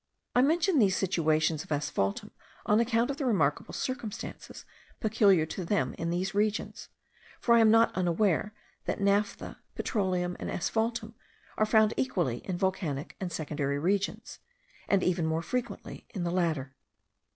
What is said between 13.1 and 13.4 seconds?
and